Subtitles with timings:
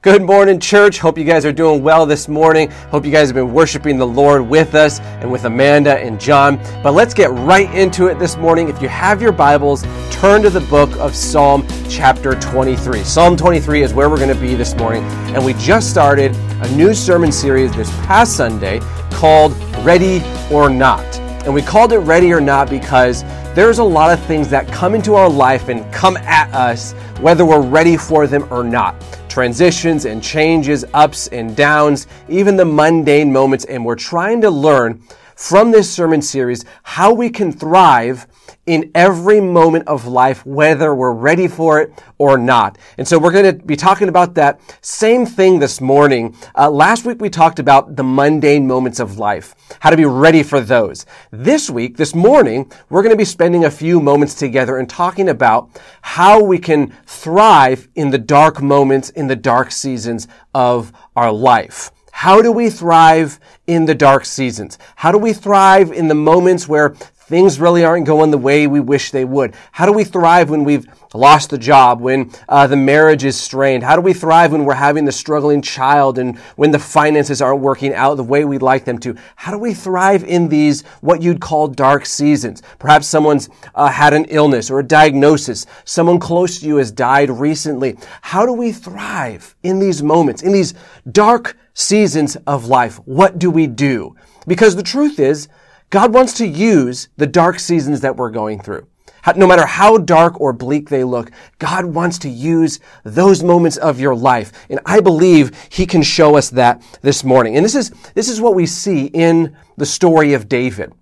[0.00, 1.00] Good morning, church.
[1.00, 2.70] Hope you guys are doing well this morning.
[2.92, 6.58] Hope you guys have been worshiping the Lord with us and with Amanda and John.
[6.84, 8.68] But let's get right into it this morning.
[8.68, 9.82] If you have your Bibles,
[10.12, 13.02] turn to the book of Psalm chapter 23.
[13.02, 15.02] Psalm 23 is where we're going to be this morning.
[15.34, 18.78] And we just started a new sermon series this past Sunday
[19.10, 19.52] called
[19.84, 20.22] Ready
[20.52, 21.18] or Not.
[21.44, 24.94] And we called it Ready or Not because there's a lot of things that come
[24.94, 28.94] into our life and come at us whether we're ready for them or not
[29.28, 33.64] transitions and changes, ups and downs, even the mundane moments.
[33.66, 35.02] And we're trying to learn
[35.38, 38.26] from this sermon series how we can thrive
[38.66, 42.76] in every moment of life, whether we're ready for it or not.
[42.98, 46.36] And so we're going to be talking about that same thing this morning.
[46.56, 50.42] Uh, last week we talked about the mundane moments of life, how to be ready
[50.42, 51.06] for those.
[51.30, 55.28] This week, this morning, we're going to be spending a few moments together and talking
[55.28, 61.30] about how we can thrive in the dark moments, in the dark seasons of our
[61.30, 61.92] life.
[62.12, 64.78] How do we thrive in the dark seasons?
[64.96, 66.94] How do we thrive in the moments where
[67.28, 69.54] things really aren't going the way we wish they would?
[69.72, 73.82] How do we thrive when we've lost the job, when uh, the marriage is strained?
[73.82, 77.60] How do we thrive when we're having the struggling child and when the finances aren't
[77.60, 79.14] working out the way we'd like them to?
[79.36, 82.62] How do we thrive in these, what you'd call dark seasons?
[82.78, 85.66] Perhaps someone's uh, had an illness or a diagnosis.
[85.84, 87.98] Someone close to you has died recently.
[88.22, 90.72] How do we thrive in these moments, in these
[91.12, 92.96] dark seasons of life.
[93.04, 94.16] What do we do?
[94.48, 95.48] Because the truth is,
[95.90, 98.88] God wants to use the dark seasons that we're going through.
[99.36, 104.00] No matter how dark or bleak they look, God wants to use those moments of
[104.00, 104.52] your life.
[104.68, 107.56] And I believe He can show us that this morning.
[107.56, 110.92] And this is, this is what we see in the story of David.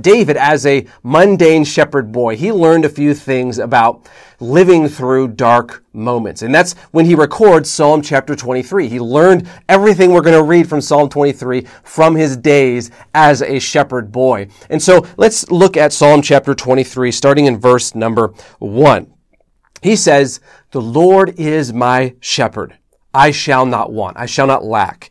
[0.00, 4.08] David, as a mundane shepherd boy, he learned a few things about
[4.40, 6.42] living through dark moments.
[6.42, 8.88] And that's when he records Psalm chapter 23.
[8.88, 13.60] He learned everything we're going to read from Psalm 23 from his days as a
[13.60, 14.48] shepherd boy.
[14.68, 19.12] And so let's look at Psalm chapter 23, starting in verse number one.
[19.80, 20.40] He says,
[20.72, 22.78] The Lord is my shepherd.
[23.12, 24.16] I shall not want.
[24.16, 25.10] I shall not lack.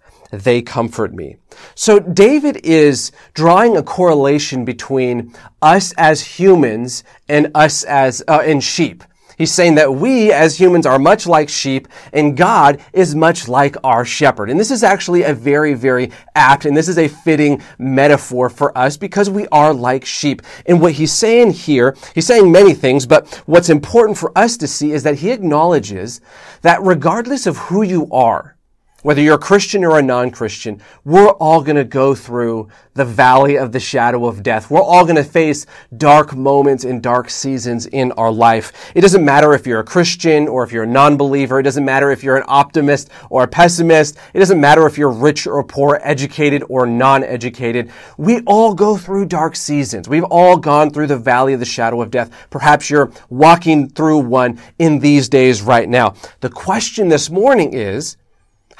[0.31, 1.37] they comfort me.
[1.75, 8.63] So David is drawing a correlation between us as humans and us as uh, and
[8.63, 9.03] sheep.
[9.41, 13.75] He's saying that we as humans are much like sheep and God is much like
[13.83, 14.51] our shepherd.
[14.51, 18.77] And this is actually a very, very apt and this is a fitting metaphor for
[18.77, 20.43] us because we are like sheep.
[20.67, 24.67] And what he's saying here, he's saying many things, but what's important for us to
[24.67, 26.21] see is that he acknowledges
[26.61, 28.55] that regardless of who you are,
[29.03, 33.57] whether you're a Christian or a non-Christian, we're all going to go through the valley
[33.57, 34.69] of the shadow of death.
[34.69, 35.65] We're all going to face
[35.97, 38.91] dark moments and dark seasons in our life.
[38.93, 41.59] It doesn't matter if you're a Christian or if you're a non-believer.
[41.59, 44.17] It doesn't matter if you're an optimist or a pessimist.
[44.33, 47.91] It doesn't matter if you're rich or poor, educated or non-educated.
[48.17, 50.09] We all go through dark seasons.
[50.09, 52.29] We've all gone through the valley of the shadow of death.
[52.49, 56.15] Perhaps you're walking through one in these days right now.
[56.41, 58.17] The question this morning is,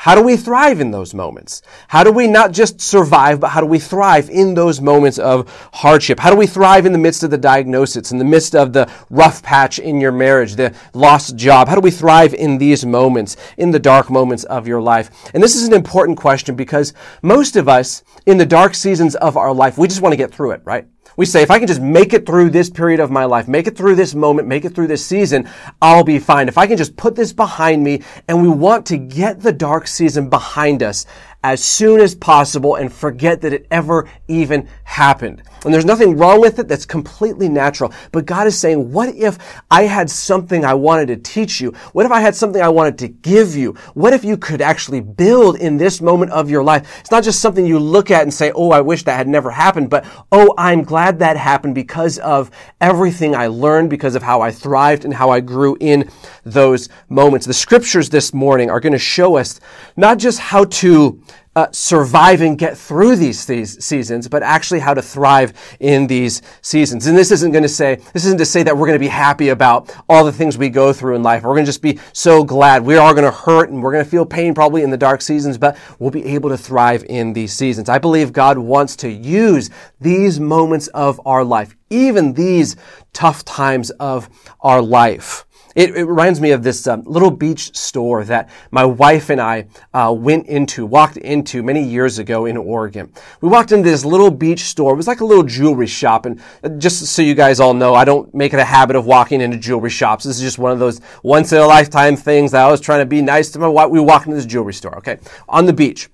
[0.02, 1.62] how do we thrive in those moments?
[1.88, 5.70] How do we not just survive, but how do we thrive in those moments of
[5.74, 6.20] hardship?
[6.20, 8.92] How do we thrive in the midst of the diagnosis, in the midst of the
[9.12, 11.68] rough patch in your marriage, the lost job?
[11.68, 15.12] How do we thrive in these moments, in the dark moments of your life?
[15.36, 19.38] And this is an important question because most of us in the dark seasons of
[19.38, 20.88] our life, we just want to get through it, right?
[21.18, 23.68] We say, if I can just make it through this period of my life, make
[23.68, 25.50] it through this moment, make it through this season,
[25.82, 26.48] I'll be fine.
[26.48, 29.88] If I can just put this behind me and we want to get the dark
[29.88, 31.06] season behind us
[31.44, 35.42] as soon as possible and forget that it ever even happened.
[35.64, 36.68] And there's nothing wrong with it.
[36.68, 37.94] That's completely natural.
[38.12, 39.38] But God is saying, what if
[39.70, 41.72] I had something I wanted to teach you?
[41.94, 43.74] What if I had something I wanted to give you?
[43.94, 47.00] What if you could actually build in this moment of your life?
[47.00, 49.52] It's not just something you look at and say, oh, I wish that had never
[49.52, 52.50] happened, but oh, I'm glad that happened because of
[52.80, 56.10] everything I learned, because of how I thrived and how I grew in
[56.44, 57.46] those moments.
[57.46, 59.60] The scriptures this morning are going to show us
[59.96, 61.22] not just how to
[61.56, 66.42] uh, survive and get through these, these seasons, but actually how to thrive in these
[66.62, 67.08] seasons.
[67.08, 69.10] And this isn't going to say, this isn't to say that we're going to be
[69.10, 71.44] happy about all the things we go through in life.
[71.44, 72.86] We're going to just be so glad.
[72.86, 75.22] We are going to hurt and we're going to feel pain probably in the dark
[75.22, 77.90] seasons, but we'll be able to thrive in these seasons.
[77.90, 79.70] I believe God wants to use
[80.00, 82.78] these moments of our life, even these
[83.12, 84.30] tough times of
[84.62, 85.46] our life
[85.76, 89.68] it, it, reminds me of this um, little beach store that my wife and I
[89.94, 93.12] uh, went into, walked into many years ago in Oregon.
[93.42, 94.94] We walked into this little beach store.
[94.94, 96.26] It was like a little jewelry shop.
[96.26, 99.06] And uh, just so you guys all know, I don't make it a habit of
[99.06, 100.26] walking into jewelry shops.
[100.26, 103.00] This is just one of those once in a lifetime things that I was trying
[103.00, 103.90] to be nice to my wife.
[103.90, 106.10] We walked into this jewelry store, okay, on the beach.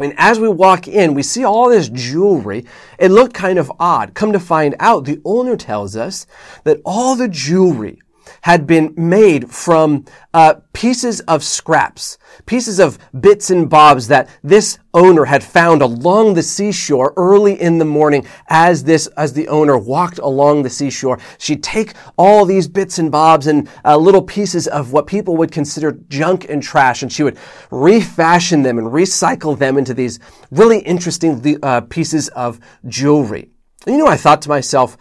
[0.00, 2.64] And as we walk in, we see all this jewelry.
[2.98, 4.14] It looked kind of odd.
[4.14, 6.26] Come to find out, the owner tells us
[6.64, 8.00] that all the jewelry
[8.44, 10.04] had been made from
[10.34, 16.34] uh, pieces of scraps, pieces of bits and bobs that this owner had found along
[16.34, 21.18] the seashore early in the morning as this, as the owner walked along the seashore.
[21.38, 25.50] She'd take all these bits and bobs and uh, little pieces of what people would
[25.50, 27.38] consider junk and trash, and she would
[27.70, 30.20] refashion them and recycle them into these
[30.50, 33.48] really interesting uh, pieces of jewelry.
[33.86, 34.98] And you know, I thought to myself,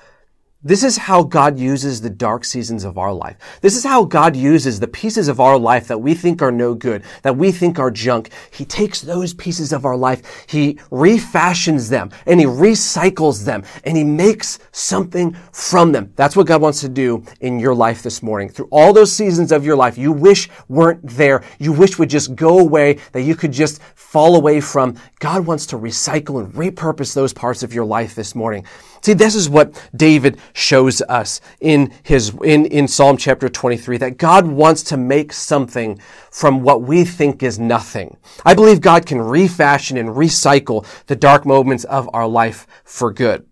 [0.64, 3.38] this is how God uses the dark seasons of our life.
[3.62, 6.74] This is how God uses the pieces of our life that we think are no
[6.74, 8.30] good, that we think are junk.
[8.52, 13.98] He takes those pieces of our life, He refashions them, and He recycles them, and
[13.98, 16.14] He makes something from them.
[16.16, 18.48] That's what God wants to do in your life this morning.
[18.48, 22.36] Through all those seasons of your life you wish weren't there, you wish would just
[22.36, 24.96] go away, that you could just fall away from.
[25.20, 28.66] God wants to recycle and repurpose those parts of your life this morning.
[29.04, 34.18] See, this is what David shows us in his, in, in Psalm chapter 23, that
[34.18, 36.00] God wants to make something
[36.32, 38.16] from what we think is nothing.
[38.46, 43.46] I believe God can refashion and recycle the dark moments of our life for good.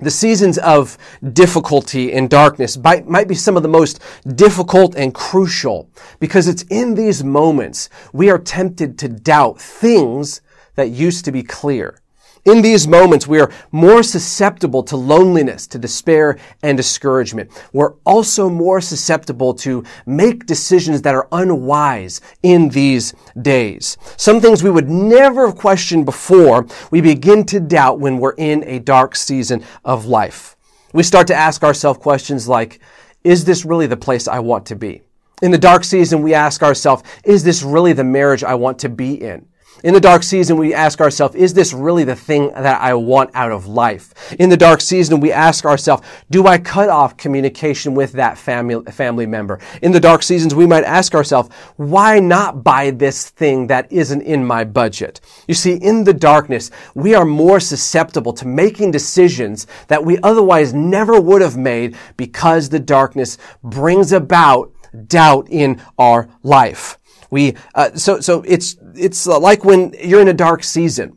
[0.00, 0.96] The seasons of
[1.34, 4.00] difficulty and darkness might, might, be some of the most
[4.36, 10.40] difficult and crucial because it's in these moments we are tempted to doubt things
[10.76, 12.00] that used to be clear.
[12.48, 17.50] In these moments, we are more susceptible to loneliness, to despair, and discouragement.
[17.74, 23.12] We're also more susceptible to make decisions that are unwise in these
[23.42, 23.98] days.
[24.16, 28.64] Some things we would never have questioned before, we begin to doubt when we're in
[28.64, 30.56] a dark season of life.
[30.94, 32.80] We start to ask ourselves questions like,
[33.24, 35.02] is this really the place I want to be?
[35.42, 38.88] In the dark season, we ask ourselves, is this really the marriage I want to
[38.88, 39.46] be in?
[39.84, 43.30] In the dark season, we ask ourselves, is this really the thing that I want
[43.34, 44.12] out of life?
[44.32, 48.90] In the dark season, we ask ourselves, do I cut off communication with that family,
[48.90, 49.60] family member?
[49.80, 54.22] In the dark seasons, we might ask ourselves, why not buy this thing that isn't
[54.22, 55.20] in my budget?
[55.46, 60.74] You see, in the darkness, we are more susceptible to making decisions that we otherwise
[60.74, 64.72] never would have made because the darkness brings about
[65.06, 66.98] doubt in our life.
[67.30, 71.16] We, uh, so, so it's, it's uh, like when you're in a dark season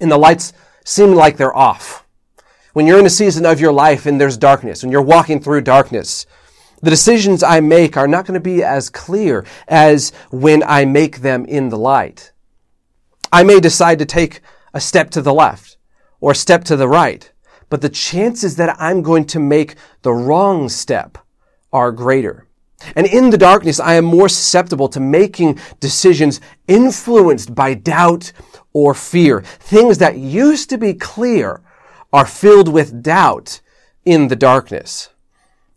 [0.00, 0.52] and the lights
[0.84, 2.06] seem like they're off.
[2.72, 5.62] When you're in a season of your life and there's darkness, when you're walking through
[5.62, 6.26] darkness,
[6.82, 11.20] the decisions I make are not going to be as clear as when I make
[11.20, 12.32] them in the light.
[13.32, 14.40] I may decide to take
[14.74, 15.78] a step to the left
[16.20, 17.32] or a step to the right,
[17.70, 21.18] but the chances that I'm going to make the wrong step
[21.72, 22.46] are greater.
[22.94, 28.32] And in the darkness, I am more susceptible to making decisions influenced by doubt
[28.72, 29.40] or fear.
[29.42, 31.62] Things that used to be clear
[32.12, 33.60] are filled with doubt
[34.04, 35.08] in the darkness.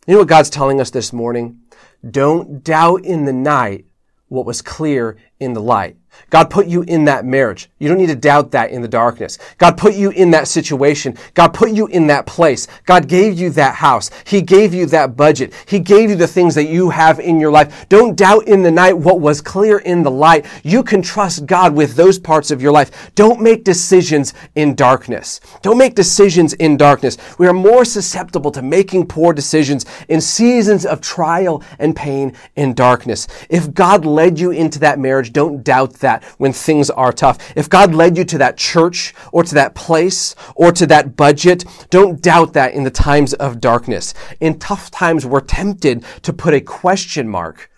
[0.05, 1.61] You know what God's telling us this morning?
[2.09, 3.85] Don't doubt in the night
[4.27, 5.97] what was clear in the light.
[6.29, 7.69] God put you in that marriage.
[7.79, 9.37] You don't need to doubt that in the darkness.
[9.57, 11.17] God put you in that situation.
[11.33, 12.67] God put you in that place.
[12.85, 14.11] God gave you that house.
[14.25, 15.53] He gave you that budget.
[15.67, 17.87] He gave you the things that you have in your life.
[17.89, 20.45] Don't doubt in the night what was clear in the light.
[20.63, 23.11] You can trust God with those parts of your life.
[23.15, 25.39] Don't make decisions in darkness.
[25.61, 27.17] Don't make decisions in darkness.
[27.37, 32.73] We are more susceptible to making poor decisions in seasons of trial and pain in
[32.73, 33.27] darkness.
[33.49, 37.37] If God led you into that marriage, don't doubt that when things are tough.
[37.55, 41.65] If God led you to that church or to that place or to that budget,
[41.89, 44.13] don't doubt that in the times of darkness.
[44.39, 47.69] In tough times, we're tempted to put a question mark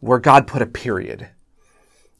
[0.00, 1.28] where God put a period.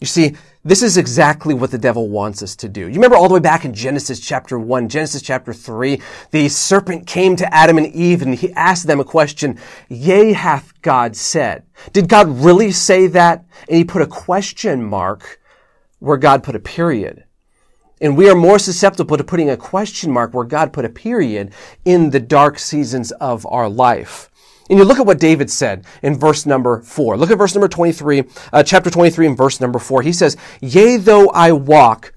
[0.00, 2.80] You see, this is exactly what the devil wants us to do.
[2.80, 7.06] You remember all the way back in Genesis chapter 1, Genesis chapter 3, the serpent
[7.06, 9.58] came to Adam and Eve and he asked them a question,
[9.88, 11.62] Yea, hath God said.
[11.92, 13.46] Did God really say that?
[13.68, 15.40] And he put a question mark
[15.98, 17.24] where God put a period.
[18.00, 21.52] And we are more susceptible to putting a question mark where God put a period
[21.84, 24.30] in the dark seasons of our life.
[24.68, 27.16] And you look at what David said in verse number four.
[27.16, 30.02] Look at verse number 23, uh, chapter 23 and verse number four.
[30.02, 32.12] He says, Yea, though I walk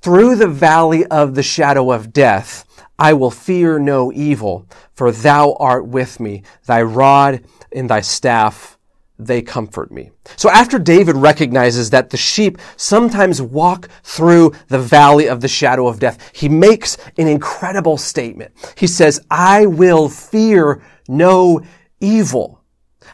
[0.00, 2.66] through the valley of the shadow of death,
[2.98, 6.42] I will fear no evil, for thou art with me.
[6.66, 8.78] Thy rod and thy staff,
[9.26, 10.10] they comfort me.
[10.36, 15.86] So after David recognizes that the sheep sometimes walk through the valley of the shadow
[15.86, 18.52] of death, he makes an incredible statement.
[18.76, 21.60] He says, I will fear no
[22.00, 22.63] evil.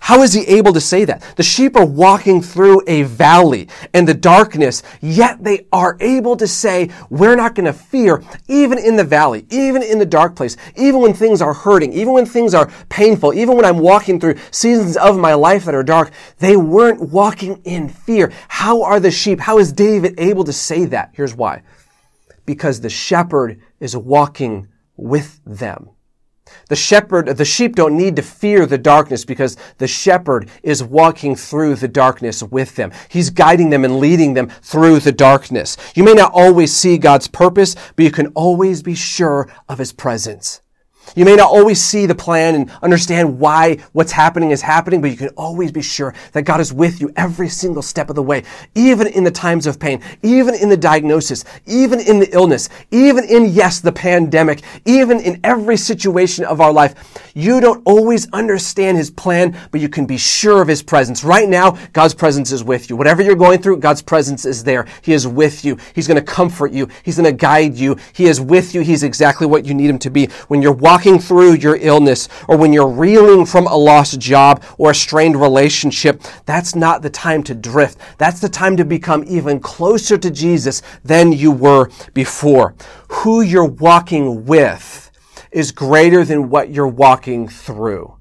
[0.02, 1.22] How is he able to say that?
[1.36, 6.48] The sheep are walking through a valley and the darkness, yet they are able to
[6.48, 10.56] say, we're not going to fear, even in the valley, even in the dark place,
[10.74, 14.36] even when things are hurting, even when things are painful, even when I'm walking through
[14.50, 18.32] seasons of my life that are dark, they weren't walking in fear.
[18.48, 21.10] How are the sheep, how is David able to say that?
[21.12, 21.62] Here's why.
[22.46, 24.66] Because the shepherd is walking
[24.96, 25.90] with them.
[26.68, 31.36] The shepherd, the sheep don't need to fear the darkness because the shepherd is walking
[31.36, 32.92] through the darkness with them.
[33.08, 35.76] He's guiding them and leading them through the darkness.
[35.94, 39.92] You may not always see God's purpose, but you can always be sure of his
[39.92, 40.60] presence.
[41.14, 45.10] You may not always see the plan and understand why what's happening is happening, but
[45.10, 48.22] you can always be sure that God is with you every single step of the
[48.22, 52.68] way, even in the times of pain, even in the diagnosis, even in the illness,
[52.90, 57.29] even in, yes, the pandemic, even in every situation of our life.
[57.34, 61.24] You don't always understand His plan, but you can be sure of His presence.
[61.24, 62.96] Right now, God's presence is with you.
[62.96, 64.86] Whatever you're going through, God's presence is there.
[65.02, 65.76] He is with you.
[65.94, 66.88] He's going to comfort you.
[67.02, 67.96] He's going to guide you.
[68.12, 68.82] He is with you.
[68.82, 70.26] He's exactly what you need Him to be.
[70.48, 74.90] When you're walking through your illness or when you're reeling from a lost job or
[74.90, 77.98] a strained relationship, that's not the time to drift.
[78.18, 82.74] That's the time to become even closer to Jesus than you were before.
[83.08, 85.09] Who you're walking with
[85.52, 88.16] is greater than what you're walking through.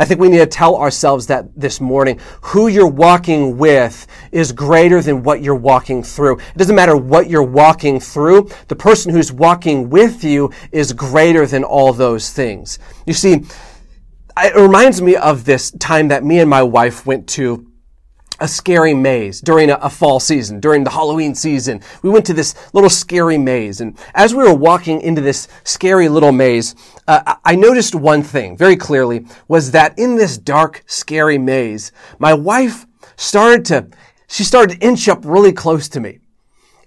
[0.00, 2.20] I think we need to tell ourselves that this morning.
[2.42, 6.38] Who you're walking with is greater than what you're walking through.
[6.38, 8.48] It doesn't matter what you're walking through.
[8.68, 12.78] The person who's walking with you is greater than all those things.
[13.06, 13.42] You see,
[14.36, 17.67] it reminds me of this time that me and my wife went to
[18.40, 21.80] a scary maze during a, a, fall season, during the Halloween season.
[22.02, 23.80] We went to this little scary maze.
[23.80, 26.74] And as we were walking into this scary little maze,
[27.06, 32.34] uh, I noticed one thing very clearly was that in this dark, scary maze, my
[32.34, 33.88] wife started to,
[34.28, 36.20] she started to inch up really close to me.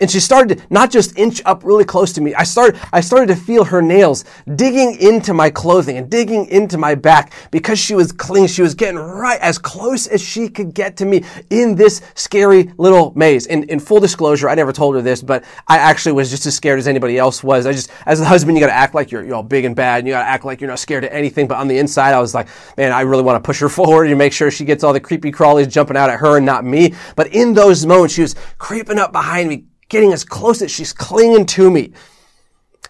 [0.01, 2.33] And she started to not just inch up really close to me.
[2.33, 6.77] I started, I started to feel her nails digging into my clothing and digging into
[6.77, 8.47] my back because she was clinging.
[8.47, 12.71] She was getting right as close as she could get to me in this scary
[12.77, 13.45] little maze.
[13.45, 16.55] And in full disclosure, I never told her this, but I actually was just as
[16.55, 17.67] scared as anybody else was.
[17.67, 19.99] I just, as a husband, you gotta act like you're, you're all big and bad
[19.99, 21.47] and you gotta act like you're not scared of anything.
[21.47, 24.07] But on the inside, I was like, man, I really want to push her forward
[24.07, 26.65] and make sure she gets all the creepy crawlies jumping out at her and not
[26.65, 26.95] me.
[27.15, 30.93] But in those moments, she was creeping up behind me, getting as close as she's
[30.93, 31.91] clinging to me.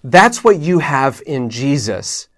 [0.04, 2.30] That's what you have in Jesus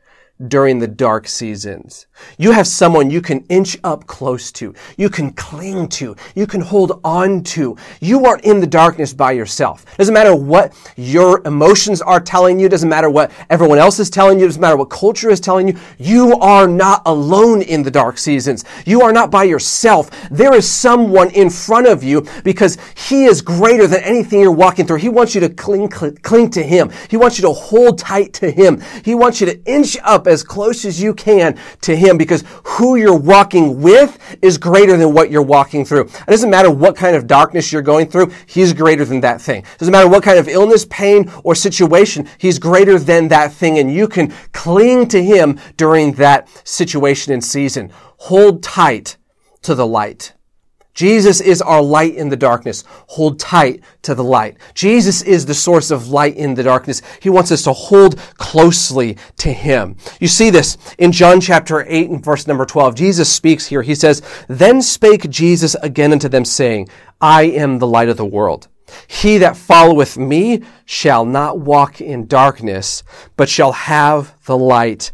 [0.48, 2.08] during the dark seasons.
[2.38, 4.74] You have someone you can inch up close to.
[4.98, 6.16] You can cling to.
[6.36, 7.78] You can hold on to.
[8.02, 9.86] You aren't in the darkness by yourself.
[9.98, 12.70] Doesn't matter what your emotions are telling you.
[12.70, 14.46] Doesn't matter what everyone else is telling you.
[14.46, 15.80] Doesn't matter what culture is telling you.
[15.98, 18.66] You are not alone in the dark seasons.
[18.86, 20.10] You are not by yourself.
[20.30, 24.86] There is someone in front of you because he is greater than anything you're walking
[24.86, 24.98] through.
[24.98, 26.92] He wants you to cling, cling, cling to him.
[27.10, 28.82] He wants you to hold tight to him.
[29.04, 32.96] He wants you to inch up as close as you can to him because who
[32.96, 36.02] you're walking with is greater than what you're walking through.
[36.02, 39.62] It doesn't matter what kind of darkness you're going through, he's greater than that thing.
[39.62, 43.78] It doesn't matter what kind of illness, pain, or situation, he's greater than that thing
[43.80, 47.92] and you can cling to him during that situation and season.
[48.18, 49.18] Hold tight
[49.64, 50.34] to the light.
[50.94, 52.84] Jesus is our light in the darkness.
[53.08, 54.58] Hold tight to the light.
[54.74, 57.02] Jesus is the source of light in the darkness.
[57.22, 59.98] He wants us to hold closely to Him.
[60.20, 62.96] You see this in John chapter 8 and verse number 12.
[62.96, 63.82] Jesus speaks here.
[63.82, 68.26] He says, Then spake Jesus again unto them, saying, I am the light of the
[68.26, 68.68] world.
[69.08, 73.04] He that followeth me shall not walk in darkness,
[73.36, 75.12] but shall have the light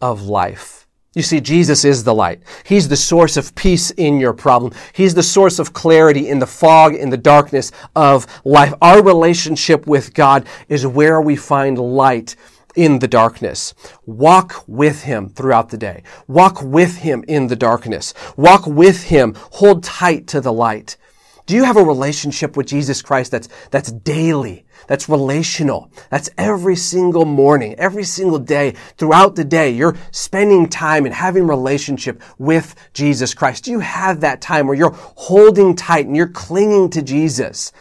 [0.00, 0.81] of life.
[1.14, 2.42] You see, Jesus is the light.
[2.64, 4.72] He's the source of peace in your problem.
[4.94, 8.72] He's the source of clarity in the fog, in the darkness of life.
[8.80, 12.34] Our relationship with God is where we find light
[12.74, 13.74] in the darkness.
[14.06, 16.02] Walk with Him throughout the day.
[16.28, 18.14] Walk with Him in the darkness.
[18.36, 19.34] Walk with Him.
[19.52, 20.96] Hold tight to the light.
[21.44, 26.76] Do you have a relationship with Jesus Christ that's, that's daily, that's relational, that's every
[26.76, 32.74] single morning, every single day, throughout the day, you're spending time and having relationship with
[32.94, 33.64] Jesus Christ?
[33.64, 37.72] Do you have that time where you're holding tight and you're clinging to Jesus?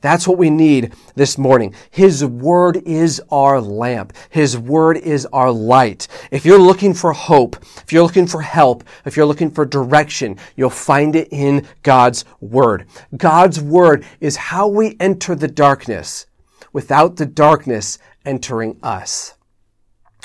[0.00, 1.74] That's what we need this morning.
[1.90, 4.14] His word is our lamp.
[4.30, 6.08] His word is our light.
[6.30, 10.38] If you're looking for hope, if you're looking for help, if you're looking for direction,
[10.56, 12.86] you'll find it in God's word.
[13.16, 16.26] God's word is how we enter the darkness
[16.72, 19.34] without the darkness entering us.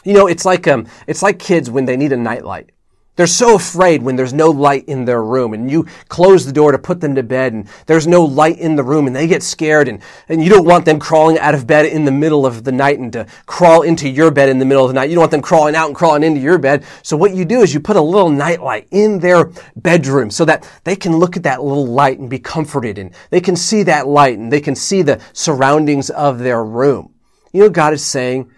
[0.04, 2.72] You know, it's like, um, it's like kids when they need a nightlight.
[3.16, 6.74] They're so afraid when there's no light in their room and you close the door
[6.74, 9.42] to put them to bed and there's no light in the room and they get
[9.42, 12.66] scared and, and you don't want them crawling out of bed in the middle of
[12.66, 15.10] the night and to crawl into your bed in the middle of the night.
[15.10, 16.84] You don't want them crawling out and crawling into your bed.
[17.04, 20.44] So what you do is you put a little night light in their bedroom so
[20.46, 23.84] that they can look at that little light and be comforted and they can see
[23.84, 27.14] that light and they can see the surroundings of their room.
[27.54, 28.52] You know, God is saying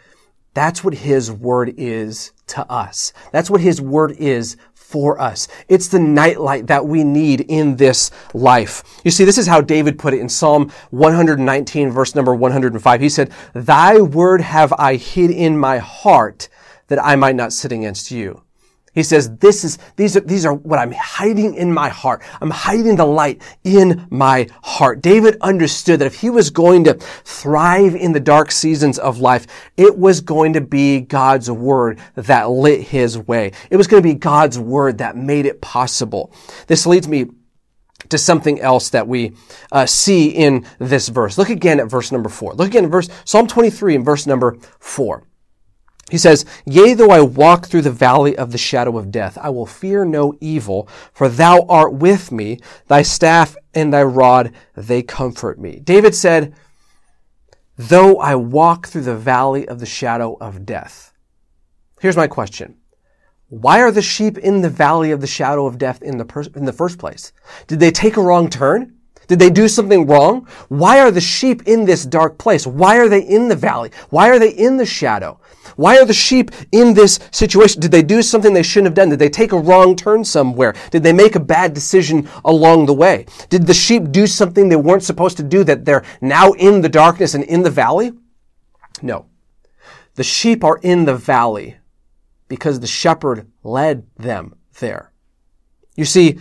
[0.58, 3.14] that's what His Word is to us.
[3.32, 5.48] That's what His Word is for us.
[5.68, 8.84] It's the nightlight that we need in this life.
[9.04, 13.02] You see, this is how David put it in Psalm 119 verse number 105.
[13.02, 16.50] He said, Thy word have I hid in my heart
[16.88, 18.42] that I might not sin against you.
[18.98, 22.24] He says, this is, these are, these are what I'm hiding in my heart.
[22.42, 25.04] I'm hiding the light in my heart.
[25.04, 29.46] David understood that if he was going to thrive in the dark seasons of life,
[29.77, 33.51] it was going to be God's word that lit his way.
[33.70, 36.34] It was going to be God's word that made it possible.
[36.66, 37.27] This leads me
[38.10, 39.36] to something else that we
[39.72, 41.38] uh, see in this verse.
[41.38, 42.56] Look again at verse number four.
[42.56, 45.24] Look again at verse Psalm 23 and verse number four.
[46.10, 49.50] He says, Yea, though I walk through the valley of the shadow of death, I
[49.50, 55.04] will fear no evil, for thou art with me, thy staff and thy rod, they
[55.04, 55.80] comfort me.
[55.80, 56.56] David said,
[57.78, 61.14] Though I walk through the valley of the shadow of death.
[62.00, 62.78] Here's my question.
[63.50, 66.44] Why are the sheep in the valley of the shadow of death in the, per-
[66.56, 67.34] in the first place?
[67.68, 68.97] Did they take a wrong turn?
[69.27, 70.48] Did they do something wrong?
[70.69, 72.65] Why are the sheep in this dark place?
[72.65, 73.91] Why are they in the valley?
[74.10, 75.39] Why are they in the shadow?
[75.75, 77.81] Why are the sheep in this situation?
[77.81, 79.10] Did they do something they shouldn't have done?
[79.10, 80.74] Did they take a wrong turn somewhere?
[80.92, 83.25] Did they make a bad decision along the way?
[83.50, 86.90] Did the sheep do something they weren't supposed to do that they're now in the
[86.90, 88.13] darkness and in the valley?
[89.01, 89.25] No.
[90.16, 91.77] The sheep are in the valley
[92.48, 95.11] because the shepherd led them there.
[95.96, 96.40] You see,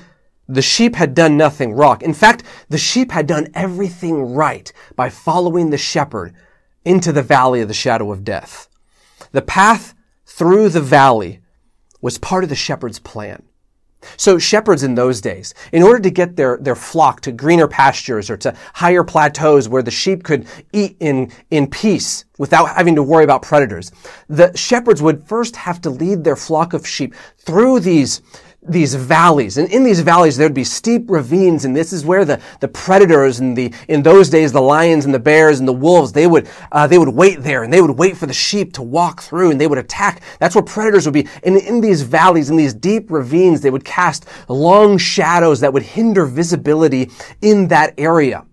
[0.49, 2.01] the sheep had done nothing wrong.
[2.03, 6.35] In fact, the sheep had done everything right by following the shepherd
[6.85, 8.69] into the valley of the shadow of death.
[9.33, 11.41] The path through the valley
[12.01, 13.43] was part of the shepherd's plan.
[14.17, 18.31] So shepherds in those days, in order to get their, their flock to greener pastures
[18.31, 23.03] or to higher plateaus where the sheep could eat in, in peace without having to
[23.03, 23.91] worry about predators,
[24.29, 28.23] the shepherds would first have to lead their flock of sheep through these
[28.69, 29.59] these valleys.
[29.59, 31.65] And in these valleys, there'd be steep ravines.
[31.65, 35.15] And this is where the, the predators and the, in those days, the lions and
[35.15, 37.99] the bears and the wolves, they would, uh, they would wait there and they would
[37.99, 40.23] wait for the sheep to walk through and they would attack.
[40.39, 41.29] That's where predators would be.
[41.43, 45.83] And in these valleys, in these deep ravines, they would cast long shadows that would
[45.83, 47.11] hinder visibility
[47.43, 48.45] in that area.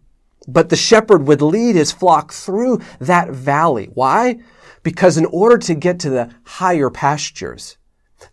[0.48, 3.90] But the shepherd would lead his flock through that valley.
[3.94, 4.40] Why?
[4.84, 7.78] Because in order to get to the higher pastures,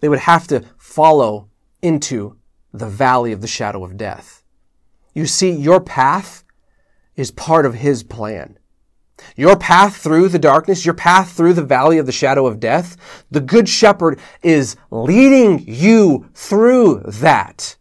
[0.01, 1.50] they would have to follow
[1.83, 2.37] into
[2.73, 4.43] the valley of the shadow of death.
[5.15, 6.45] You see, your path
[7.17, 8.59] is part of His plan.
[9.37, 13.25] Your path through the darkness, your path through the valley of the shadow of death,
[13.31, 17.77] the good shepherd is leading you through that.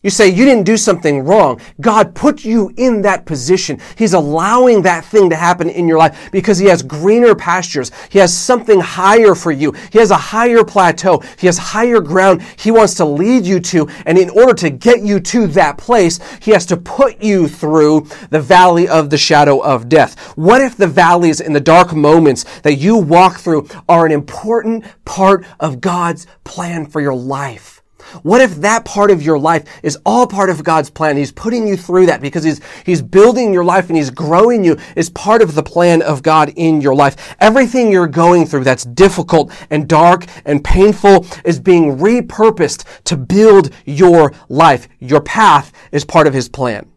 [0.00, 1.60] You say you didn't do something wrong.
[1.80, 3.80] God put you in that position.
[3.96, 7.90] He's allowing that thing to happen in your life because He has greener pastures.
[8.08, 9.72] He has something higher for you.
[9.90, 11.20] He has a higher plateau.
[11.36, 13.88] He has higher ground He wants to lead you to.
[14.06, 18.06] And in order to get you to that place, He has to put you through
[18.30, 20.16] the valley of the shadow of death.
[20.36, 24.84] What if the valleys and the dark moments that you walk through are an important
[25.04, 27.77] part of God's plan for your life?
[28.22, 31.16] What if that part of your life is all part of God's plan?
[31.16, 34.76] He's putting you through that because He's, He's building your life and He's growing you
[34.96, 37.36] is part of the plan of God in your life.
[37.40, 43.70] Everything you're going through that's difficult and dark and painful is being repurposed to build
[43.84, 44.88] your life.
[44.98, 46.90] Your path is part of His plan.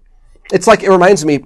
[0.52, 1.46] It's like, it reminds me,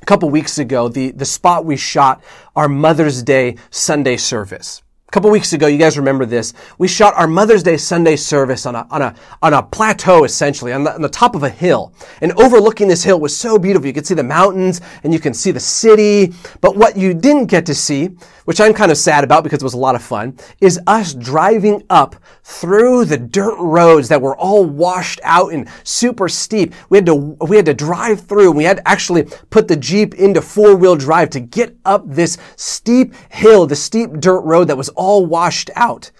[0.00, 2.22] a couple weeks ago, the, the spot we shot
[2.56, 4.82] our Mother's Day Sunday service.
[5.10, 6.54] A couple weeks ago, you guys remember this.
[6.78, 10.72] We shot our Mother's Day Sunday service on a, on a, on a plateau, essentially,
[10.72, 11.92] on the, on the top of a hill.
[12.20, 13.88] And overlooking this hill was so beautiful.
[13.88, 16.32] You could see the mountains and you can see the city.
[16.60, 18.10] But what you didn't get to see,
[18.44, 21.12] which I'm kind of sad about because it was a lot of fun, is us
[21.12, 26.72] driving up through the dirt roads that were all washed out and super steep.
[26.88, 28.52] We had to, we had to drive through.
[28.52, 32.38] We had to actually put the Jeep into four wheel drive to get up this
[32.54, 36.10] steep hill, the steep dirt road that was all washed out.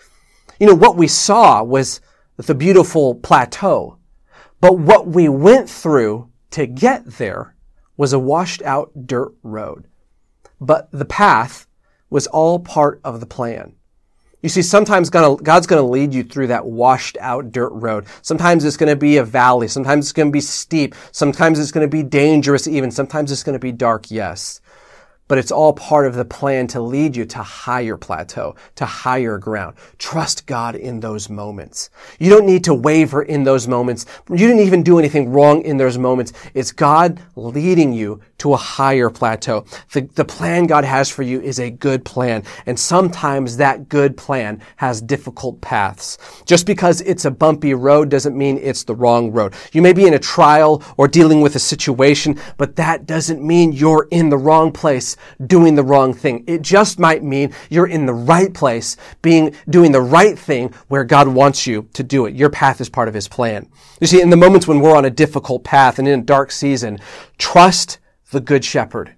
[0.58, 2.00] You know, what we saw was
[2.38, 3.98] the beautiful plateau.
[4.62, 7.54] But what we went through to get there
[7.98, 9.86] was a washed out dirt road.
[10.62, 11.66] But the path
[12.08, 13.74] was all part of the plan.
[14.42, 18.06] You see, sometimes God's going to lead you through that washed out dirt road.
[18.22, 19.68] Sometimes it's going to be a valley.
[19.68, 20.94] Sometimes it's going to be steep.
[21.12, 22.90] Sometimes it's going to be dangerous even.
[22.90, 24.62] Sometimes it's going to be dark, yes
[25.30, 29.38] but it's all part of the plan to lead you to higher plateau, to higher
[29.38, 29.76] ground.
[29.96, 31.90] Trust God in those moments.
[32.18, 34.06] You don't need to waver in those moments.
[34.28, 36.32] You didn't even do anything wrong in those moments.
[36.52, 39.66] It's God leading you to a higher plateau.
[39.92, 42.42] The, the plan God has for you is a good plan.
[42.66, 46.18] And sometimes that good plan has difficult paths.
[46.44, 49.54] Just because it's a bumpy road doesn't mean it's the wrong road.
[49.72, 53.72] You may be in a trial or dealing with a situation, but that doesn't mean
[53.72, 56.44] you're in the wrong place doing the wrong thing.
[56.46, 61.04] It just might mean you're in the right place, being, doing the right thing where
[61.04, 62.34] God wants you to do it.
[62.34, 63.68] Your path is part of His plan.
[64.00, 66.50] You see, in the moments when we're on a difficult path and in a dark
[66.50, 66.98] season,
[67.38, 67.98] trust
[68.30, 69.14] the Good Shepherd.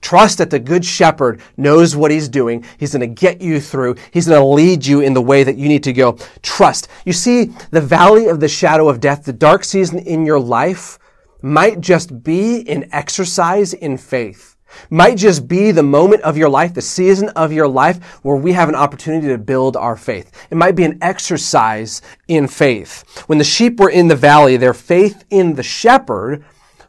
[0.00, 2.64] Trust that the Good Shepherd knows what He's doing.
[2.78, 3.96] He's going to get you through.
[4.12, 6.18] He's going to lead you in the way that you need to go.
[6.42, 6.88] Trust.
[7.04, 10.98] You see, the valley of the shadow of death, the dark season in your life
[11.42, 14.51] might just be an exercise in faith
[14.90, 18.52] might just be the moment of your life, the season of your life where we
[18.52, 20.30] have an opportunity to build our faith.
[20.50, 23.24] It might be an exercise in faith.
[23.26, 26.44] When the sheep were in the valley, their faith in the shepherd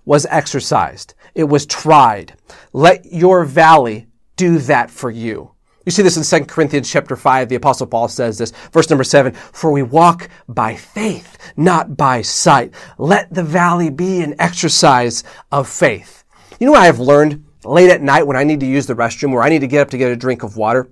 [0.05, 1.13] was exercised.
[1.35, 2.35] It was tried.
[2.73, 5.51] Let your valley do that for you.
[5.85, 7.49] You see this in 2 Corinthians chapter 5.
[7.49, 12.21] The apostle Paul says this, verse number 7, For we walk by faith, not by
[12.21, 12.73] sight.
[12.97, 16.23] Let the valley be an exercise of faith.
[16.59, 18.95] You know what I have learned late at night when I need to use the
[18.95, 20.89] restroom, where I need to get up to get a drink of water,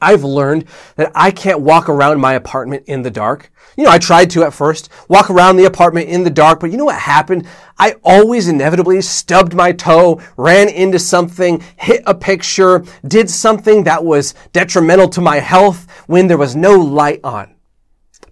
[0.00, 3.50] I've learned that I can't walk around my apartment in the dark.
[3.76, 6.70] You know, I tried to at first, walk around the apartment in the dark, but
[6.70, 7.48] you know what happened?
[7.78, 14.04] I always inevitably stubbed my toe, ran into something, hit a picture, did something that
[14.04, 17.56] was detrimental to my health when there was no light on.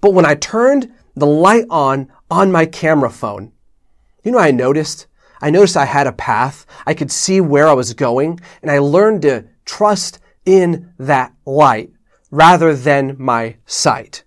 [0.00, 3.52] But when I turned the light on on my camera phone,
[4.22, 5.07] you know I noticed?
[5.40, 6.66] I noticed I had a path.
[6.87, 11.92] I could see where I was going and I learned to trust in that light
[12.31, 14.25] rather than my sight.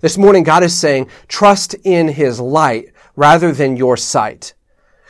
[0.00, 4.54] This morning, God is saying, trust in His light rather than your sight.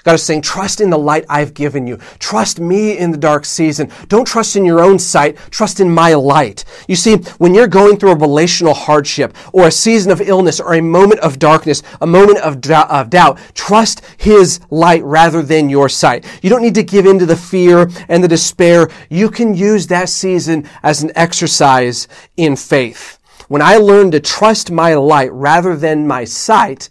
[0.06, 1.96] God is saying, trust in the light I've given you.
[2.20, 3.90] Trust me in the dark season.
[4.06, 5.36] Don't trust in your own sight.
[5.50, 6.64] Trust in my light.
[6.86, 10.74] You see, when you're going through a relational hardship or a season of illness or
[10.74, 15.88] a moment of darkness, a moment of, of doubt, trust his light rather than your
[15.88, 16.24] sight.
[16.40, 18.88] You don't need to give in to the fear and the despair.
[19.10, 23.18] You can use that season as an exercise in faith.
[23.48, 26.90] When I learned to trust my light rather than my sight,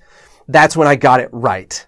[0.49, 1.87] that's when I got it right.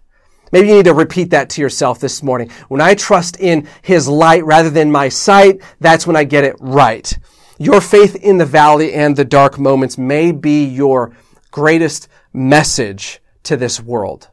[0.51, 2.49] Maybe you need to repeat that to yourself this morning.
[2.69, 6.55] When I trust in His light rather than my sight, that's when I get it
[6.59, 7.17] right.
[7.59, 11.11] Your faith in the valley and the dark moments may be your
[11.51, 14.29] greatest message to this world.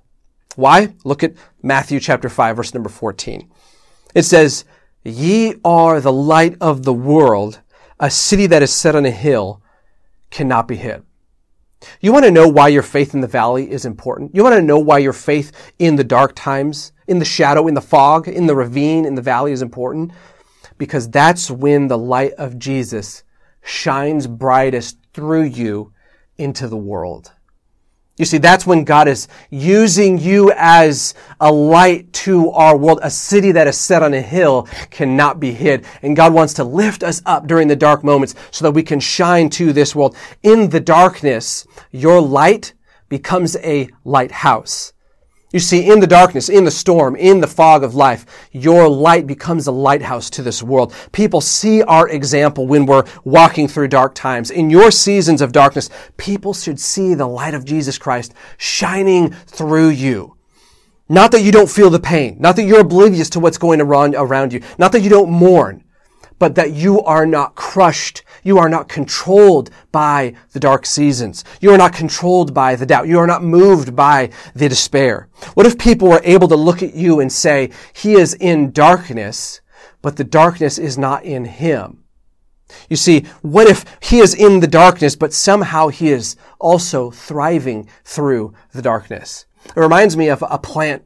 [0.57, 0.95] Why?
[1.05, 3.51] Look at Matthew chapter 5 verse number 14.
[4.15, 4.65] It says,
[5.03, 7.61] Ye are the light of the world.
[7.99, 9.63] A city that is set on a hill
[10.31, 11.03] cannot be hid.
[12.01, 14.35] You want to know why your faith in the valley is important?
[14.35, 17.75] You want to know why your faith in the dark times, in the shadow, in
[17.75, 20.13] the fog, in the ravine, in the valley is important?
[20.79, 23.23] Because that's when the light of Jesus
[23.63, 25.93] shines brightest through you
[26.37, 27.33] into the world.
[28.17, 33.01] You see, that's when God is using you as a light to our world.
[33.03, 35.85] A city that is set on a hill cannot be hid.
[36.01, 39.01] And God wants to lift us up during the dark moments so that we can
[39.01, 40.17] shine to this world.
[40.45, 42.75] In the darkness, your light
[43.09, 44.93] becomes a lighthouse.
[45.55, 49.25] You see, in the darkness, in the storm, in the fog of life, your light
[49.25, 50.93] becomes a lighthouse to this world.
[51.13, 54.51] People see our example when we're walking through dark times.
[54.51, 59.91] In your seasons of darkness, people should see the light of Jesus Christ shining through
[59.91, 60.37] you.
[61.09, 64.17] Not that you don't feel the pain, not that you're oblivious to what's going around,
[64.17, 65.84] around you, not that you don't mourn,
[66.39, 68.23] but that you are not crushed.
[68.43, 71.45] You are not controlled by the dark seasons.
[71.61, 73.09] You are not controlled by the doubt.
[73.09, 75.29] You are not moved by the despair.
[75.55, 79.61] What if people were able to look at you and say, he is in darkness,
[80.03, 82.05] but the darkness is not in him?
[82.89, 87.89] You see, what if he is in the darkness, but somehow he is also thriving
[88.05, 89.47] through the darkness?
[89.65, 91.05] It reminds me of a plant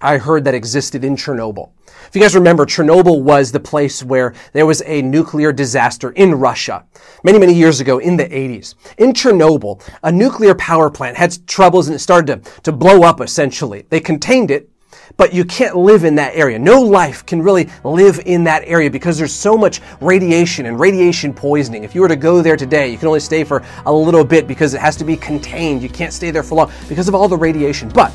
[0.00, 1.72] I heard that existed in Chernobyl.
[2.10, 6.34] If you guys remember, Chernobyl was the place where there was a nuclear disaster in
[6.34, 6.84] Russia
[7.22, 8.74] many, many years ago in the 80s.
[8.98, 13.20] In Chernobyl, a nuclear power plant had troubles and it started to, to blow up
[13.20, 13.86] essentially.
[13.90, 14.68] They contained it,
[15.16, 16.58] but you can't live in that area.
[16.58, 21.32] No life can really live in that area because there's so much radiation and radiation
[21.32, 21.84] poisoning.
[21.84, 24.48] If you were to go there today, you can only stay for a little bit
[24.48, 25.80] because it has to be contained.
[25.80, 27.88] You can't stay there for long because of all the radiation.
[27.88, 28.12] But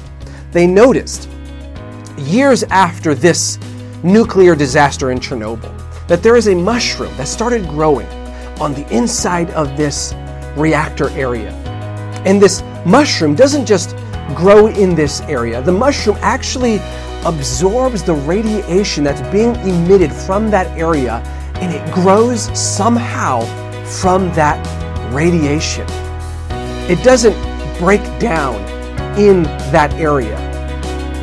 [0.51, 1.29] they noticed
[2.17, 3.57] years after this
[4.05, 5.73] nuclear disaster in Chernobyl
[6.07, 8.07] that there is a mushroom that started growing
[8.61, 10.13] on the inside of this
[10.55, 11.51] reactor area.
[12.23, 13.95] And this mushroom doesn't just
[14.35, 16.79] grow in this area, the mushroom actually
[17.25, 21.15] absorbs the radiation that's being emitted from that area
[21.55, 23.41] and it grows somehow
[23.85, 24.61] from that
[25.11, 25.85] radiation.
[26.87, 27.35] It doesn't
[27.79, 28.55] break down
[29.17, 30.37] in that area.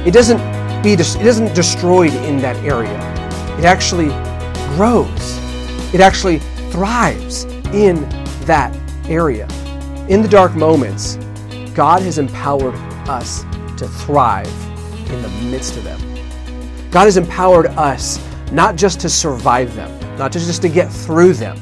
[0.04, 0.51] It doesn't
[0.82, 2.98] be it isn't destroyed in that area.
[3.56, 4.08] It actually
[4.74, 5.38] grows.
[5.94, 6.40] It actually
[6.70, 8.08] thrives in
[8.46, 8.76] that
[9.08, 9.46] area.
[10.08, 11.16] In the dark moments,
[11.72, 12.74] God has empowered
[13.08, 13.44] us
[13.76, 14.48] to thrive
[15.08, 16.00] in the midst of them.
[16.90, 18.18] God has empowered us
[18.50, 21.60] not just to survive them, not just to get through them,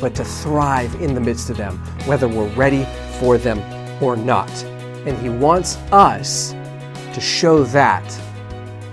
[0.00, 2.86] but to thrive in the midst of them, whether we're ready
[3.20, 3.60] for them
[4.02, 4.50] or not.
[5.04, 6.52] And He wants us
[7.12, 8.04] to show that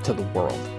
[0.06, 0.75] to the world.